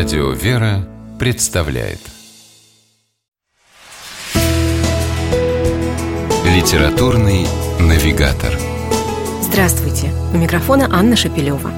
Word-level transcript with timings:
Радио 0.00 0.30
«Вера» 0.30 0.88
представляет 1.18 1.98
Литературный 6.46 7.46
навигатор 7.78 8.58
Здравствуйте! 9.42 10.10
У 10.32 10.38
микрофона 10.38 10.88
Анна 10.90 11.16
Шапилева. 11.16 11.70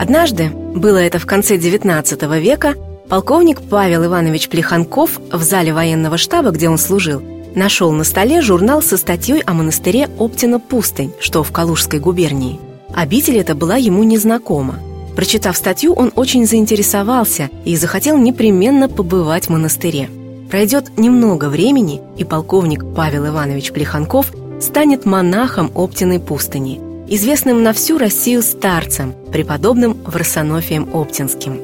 Однажды, 0.00 0.50
было 0.50 0.98
это 0.98 1.18
в 1.18 1.26
конце 1.26 1.56
XIX 1.56 2.40
века, 2.40 2.76
полковник 3.08 3.60
Павел 3.60 4.04
Иванович 4.04 4.48
Плеханков 4.48 5.18
в 5.32 5.42
зале 5.42 5.74
военного 5.74 6.16
штаба, 6.16 6.52
где 6.52 6.68
он 6.68 6.78
служил, 6.78 7.20
нашел 7.56 7.90
на 7.90 8.04
столе 8.04 8.40
журнал 8.40 8.82
со 8.82 8.96
статьей 8.96 9.42
о 9.42 9.54
монастыре 9.54 10.08
Оптина-Пустынь, 10.16 11.12
что 11.18 11.42
в 11.42 11.50
Калужской 11.50 11.98
губернии. 11.98 12.60
Обитель 12.94 13.38
эта 13.38 13.56
была 13.56 13.74
ему 13.74 14.04
незнакома. 14.04 14.78
Прочитав 15.16 15.56
статью, 15.56 15.92
он 15.92 16.12
очень 16.16 16.46
заинтересовался 16.46 17.50
и 17.64 17.76
захотел 17.76 18.18
непременно 18.18 18.88
побывать 18.88 19.46
в 19.46 19.50
монастыре. 19.50 20.10
Пройдет 20.50 20.98
немного 20.98 21.48
времени, 21.48 22.00
и 22.16 22.24
полковник 22.24 22.84
Павел 22.94 23.26
Иванович 23.28 23.72
Плеханков 23.72 24.32
станет 24.60 25.04
монахом 25.04 25.70
Оптиной 25.74 26.20
пустыни, 26.20 26.80
известным 27.08 27.62
на 27.62 27.72
всю 27.72 27.98
Россию 27.98 28.42
старцем, 28.42 29.14
преподобным 29.32 29.96
Варсонофием 30.04 30.88
Оптинским. 30.92 31.60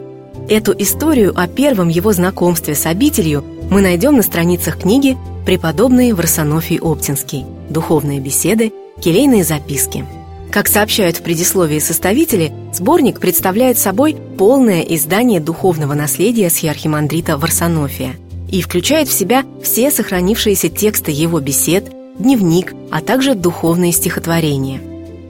Эту 0.49 0.75
историю 0.77 1.33
о 1.37 1.47
первом 1.47 1.89
его 1.89 2.13
знакомстве 2.13 2.75
с 2.75 2.87
обителью 2.87 3.45
мы 3.71 3.81
найдем 3.81 4.17
на 4.17 4.23
страницах 4.23 4.79
книги 4.79 5.17
«Преподобный 5.47 6.13
Варсонофий 6.13 6.81
Оптинский. 6.81 7.47
Духовные 7.69 8.21
беседы. 8.21 8.73
Келейные 9.01 9.45
записки». 9.45 10.05
Как 10.51 10.67
сообщают 10.67 11.19
в 11.19 11.23
предисловии 11.23 11.79
составители, 11.79 12.53
сборник 12.73 13.21
представляет 13.21 13.79
собой 13.79 14.17
полное 14.37 14.81
издание 14.81 15.39
духовного 15.39 15.95
наследия 15.95 16.51
схиархимандрита 16.51 17.39
Варсонофия 17.39 18.17
и 18.51 18.61
включает 18.61 19.09
в 19.09 19.13
себя 19.13 19.45
все 19.63 19.93
сохранившиеся 19.93 20.69
тексты 20.69 21.13
его 21.13 21.39
бесед, 21.39 21.93
дневник, 22.19 22.75
а 22.91 23.01
также 23.01 23.37
духовные 23.37 23.93
стихотворения. 23.93 24.81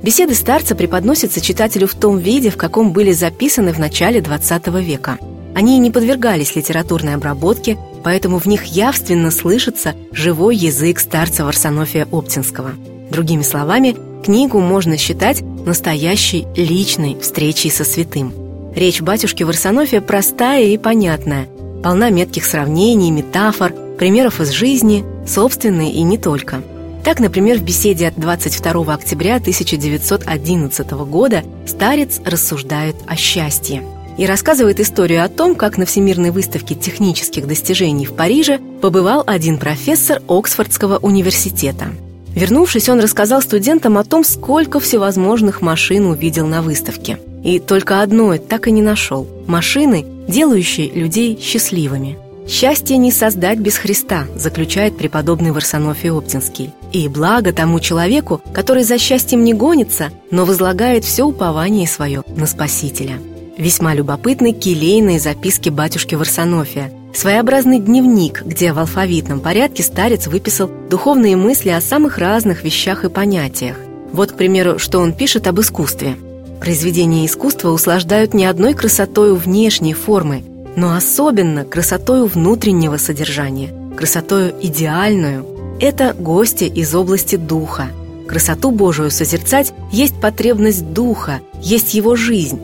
Беседы 0.02 0.34
старца 0.34 0.74
преподносятся 0.74 1.42
читателю 1.42 1.86
в 1.86 1.94
том 1.94 2.16
виде, 2.16 2.48
в 2.48 2.56
каком 2.56 2.94
были 2.94 3.12
записаны 3.12 3.74
в 3.74 3.78
начале 3.78 4.20
XX 4.20 4.82
века. 4.82 5.18
Они 5.54 5.78
не 5.78 5.90
подвергались 5.90 6.56
литературной 6.56 7.14
обработке, 7.14 7.76
поэтому 8.02 8.38
в 8.38 8.46
них 8.46 8.64
явственно 8.64 9.30
слышится 9.30 9.94
живой 10.12 10.56
язык 10.56 10.98
старца 10.98 11.44
Варсонофия 11.44 12.08
Оптинского. 12.10 12.70
Другими 13.10 13.42
словами, 13.42 13.96
Книгу 14.22 14.60
можно 14.60 14.98
считать 14.98 15.42
настоящей 15.64 16.46
личной 16.54 17.18
встречей 17.18 17.70
со 17.70 17.84
святым. 17.84 18.32
Речь 18.74 19.00
батюшки 19.00 19.42
Варсонофия 19.42 20.00
простая 20.00 20.64
и 20.64 20.78
понятная, 20.78 21.48
полна 21.82 22.10
метких 22.10 22.44
сравнений, 22.44 23.10
метафор, 23.10 23.72
примеров 23.98 24.40
из 24.40 24.50
жизни, 24.50 25.04
собственной 25.26 25.90
и 25.90 26.02
не 26.02 26.18
только. 26.18 26.62
Так, 27.04 27.18
например, 27.18 27.58
в 27.58 27.62
беседе 27.62 28.08
от 28.08 28.16
22 28.16 28.92
октября 28.92 29.36
1911 29.36 30.90
года 30.90 31.42
старец 31.66 32.20
рассуждает 32.24 32.96
о 33.06 33.16
счастье 33.16 33.82
и 34.18 34.26
рассказывает 34.26 34.80
историю 34.80 35.24
о 35.24 35.28
том, 35.28 35.54
как 35.54 35.78
на 35.78 35.86
Всемирной 35.86 36.30
выставке 36.30 36.74
технических 36.74 37.46
достижений 37.46 38.04
в 38.04 38.12
Париже 38.12 38.58
побывал 38.82 39.24
один 39.26 39.58
профессор 39.58 40.20
Оксфордского 40.28 40.98
университета– 40.98 41.86
Вернувшись, 42.34 42.88
он 42.88 43.00
рассказал 43.00 43.42
студентам 43.42 43.98
о 43.98 44.04
том, 44.04 44.24
сколько 44.24 44.80
всевозможных 44.80 45.62
машин 45.62 46.06
увидел 46.06 46.46
на 46.46 46.62
выставке. 46.62 47.18
И 47.44 47.58
только 47.58 48.02
одной 48.02 48.38
так 48.38 48.68
и 48.68 48.70
не 48.70 48.82
нашел– 48.82 49.26
машины, 49.46 50.04
делающие 50.28 50.90
людей 50.90 51.38
счастливыми. 51.40 52.18
«Счастье 52.48 52.96
не 52.96 53.12
создать 53.12 53.58
без 53.58 53.76
Христа», 53.76 54.26
заключает 54.34 54.96
преподобный 54.96 55.52
Варсонофий 55.52 56.10
Оптинский. 56.10 56.72
«И 56.92 57.06
благо 57.08 57.52
тому 57.52 57.78
человеку, 57.78 58.40
который 58.52 58.82
за 58.82 58.98
счастьем 58.98 59.44
не 59.44 59.54
гонится, 59.54 60.10
но 60.30 60.44
возлагает 60.44 61.04
все 61.04 61.24
упование 61.24 61.86
свое 61.86 62.24
на 62.26 62.46
Спасителя». 62.46 63.18
Весьма 63.56 63.94
любопытны 63.94 64.52
келейные 64.52 65.20
записки 65.20 65.68
батюшки 65.68 66.14
Варсонофия, 66.14 66.90
своеобразный 67.14 67.78
дневник, 67.78 68.42
где 68.44 68.72
в 68.72 68.78
алфавитном 68.78 69.40
порядке 69.40 69.82
старец 69.82 70.26
выписал 70.26 70.70
духовные 70.88 71.36
мысли 71.36 71.70
о 71.70 71.80
самых 71.80 72.18
разных 72.18 72.64
вещах 72.64 73.04
и 73.04 73.08
понятиях. 73.08 73.76
Вот, 74.12 74.32
к 74.32 74.36
примеру, 74.36 74.78
что 74.78 74.98
он 74.98 75.12
пишет 75.12 75.46
об 75.46 75.60
искусстве. 75.60 76.16
Произведения 76.60 77.26
искусства 77.26 77.70
услаждают 77.70 78.34
не 78.34 78.44
одной 78.44 78.74
красотою 78.74 79.36
внешней 79.36 79.94
формы, 79.94 80.42
но 80.76 80.94
особенно 80.94 81.64
красотою 81.64 82.26
внутреннего 82.26 82.96
содержания, 82.96 83.72
красотою 83.96 84.54
идеальную. 84.60 85.46
Это 85.80 86.14
гости 86.18 86.64
из 86.64 86.94
области 86.94 87.36
духа. 87.36 87.88
Красоту 88.28 88.70
Божию 88.70 89.10
созерцать 89.10 89.72
есть 89.90 90.20
потребность 90.20 90.92
духа, 90.92 91.40
есть 91.62 91.94
его 91.94 92.14
жизнь, 92.14 92.60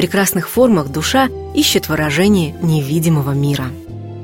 прекрасных 0.00 0.48
формах 0.48 0.88
душа 0.88 1.28
ищет 1.54 1.90
выражение 1.90 2.54
невидимого 2.62 3.32
мира. 3.32 3.66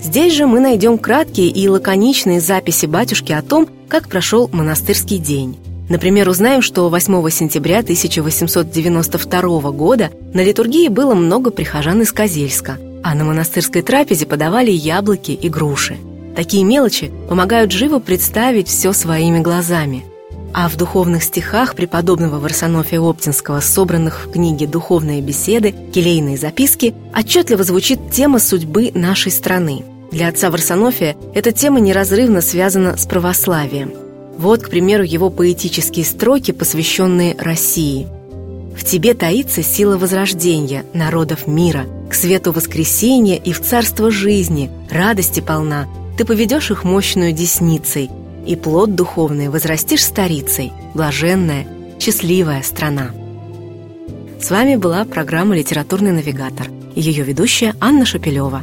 Здесь 0.07 0.35
же 0.35 0.47
мы 0.47 0.61
найдем 0.61 0.99
краткие 0.99 1.49
и 1.49 1.69
лаконичные 1.69 2.41
записи 2.41 2.87
батюшки 2.87 3.33
о 3.33 3.43
том, 3.43 3.69
как 3.89 4.09
прошел 4.09 4.49
монастырский 4.53 5.19
день. 5.19 5.59
Например, 5.89 6.29
узнаем, 6.29 6.63
что 6.63 6.89
8 6.89 7.29
сентября 7.29 7.81
1892 7.81 9.73
года 9.73 10.13
на 10.33 10.45
литургии 10.45 10.87
было 10.87 11.15
много 11.15 11.51
прихожан 11.51 12.03
из 12.03 12.13
Козельска, 12.13 12.79
а 13.03 13.17
на 13.17 13.25
монастырской 13.25 13.83
трапезе 13.83 14.27
подавали 14.27 14.71
яблоки 14.71 15.33
и 15.33 15.49
груши. 15.49 15.97
Такие 16.37 16.63
мелочи 16.63 17.11
помогают 17.29 17.73
живо 17.73 17.99
представить 17.99 18.69
все 18.69 18.93
своими 18.93 19.41
глазами– 19.41 20.05
а 20.55 20.71
в 20.71 20.77
духовных 20.77 21.23
стихах 21.23 21.75
преподобного 21.75 22.39
Варсонофия 22.39 22.99
Оптинского, 22.99 23.61
собранных 23.61 24.25
в 24.25 24.31
книге 24.31 24.67
«Духовные 24.67 25.21
беседы», 25.21 25.75
«Келейные 25.93 26.39
записки», 26.39 26.95
отчетливо 27.15 27.63
звучит 27.63 28.11
тема 28.11 28.39
судьбы 28.39 28.91
нашей 28.95 29.33
страны. 29.33 29.85
Для 30.11 30.29
отца 30.29 30.51
Варсонофия 30.51 31.17
эта 31.35 31.53
тема 31.53 31.81
неразрывно 31.81 32.41
связана 32.41 32.97
с 32.97 33.07
православием. 33.07 33.93
Вот, 34.39 34.63
к 34.63 34.71
примеру, 34.71 35.03
его 35.03 35.31
поэтические 35.31 36.05
строки, 36.05 36.53
посвященные 36.53 37.35
России. 37.39 38.07
«В 38.77 38.85
тебе 38.85 39.15
таится 39.15 39.63
сила 39.63 39.97
возрождения 39.97 40.85
народов 40.93 41.47
мира, 41.47 41.87
к 42.11 42.15
свету 42.15 42.53
воскресения 42.53 43.37
и 43.37 43.53
в 43.53 43.63
царство 43.63 44.11
жизни, 44.11 44.71
радости 44.91 45.41
полна, 45.41 45.89
ты 46.19 46.25
поведешь 46.25 46.71
их 46.71 46.85
мощную 46.85 47.33
десницей, 47.33 48.11
и 48.47 48.55
плод 48.55 48.95
духовный 48.95 49.49
возрастишь 49.49 50.05
старицей, 50.05 50.73
блаженная, 50.95 51.67
счастливая 51.99 52.63
страна. 52.63 53.11
С 54.41 54.51
вами 54.51 54.77
была 54.77 55.05
программа 55.05 55.57
«Литературный 55.57 56.13
навигатор» 56.13 56.69
и 56.95 57.01
ее 57.01 57.25
ведущая 57.25 57.75
Анна 57.81 58.05
Шапилева. 58.05 58.63